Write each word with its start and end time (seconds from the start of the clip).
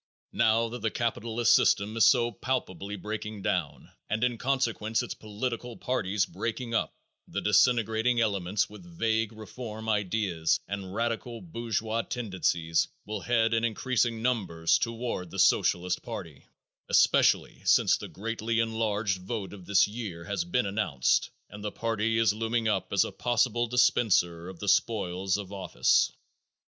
Now 0.33 0.67
that 0.69 0.81
the 0.81 0.89
capitalist 0.89 1.53
system 1.53 1.95
is 1.95 2.07
so 2.07 2.31
palpably 2.31 2.95
breaking 2.95 3.43
down, 3.43 3.91
and 4.09 4.23
in 4.23 4.39
consequence 4.39 5.03
its 5.03 5.13
political 5.13 5.77
parties 5.77 6.25
breaking 6.25 6.73
up, 6.73 6.95
the 7.27 7.39
disintegrating 7.39 8.19
elements 8.19 8.67
with 8.67 8.83
vague 8.97 9.31
reform 9.31 9.87
ideas 9.87 10.59
and 10.67 10.95
radical 10.95 11.39
bourgeois 11.39 12.01
tendencies 12.01 12.87
will 13.05 13.21
head 13.21 13.53
in 13.53 13.63
increasing 13.63 14.23
numbers 14.23 14.79
toward 14.79 15.29
the 15.29 15.37
Socialist 15.37 16.01
party, 16.01 16.47
especially 16.89 17.61
since 17.63 17.95
the 17.95 18.07
greatly 18.07 18.59
enlarged 18.59 19.19
vote 19.21 19.53
of 19.53 19.67
this 19.67 19.87
year 19.87 20.23
has 20.25 20.43
been 20.43 20.65
announced 20.65 21.29
and 21.47 21.63
the 21.63 21.71
party 21.71 22.17
is 22.17 22.33
looming 22.33 22.67
up 22.67 22.91
as 22.91 23.03
a 23.05 23.11
possible 23.11 23.67
dispenser 23.67 24.49
of 24.49 24.57
the 24.57 24.67
spoils 24.67 25.37
of 25.37 25.53
office. 25.53 26.11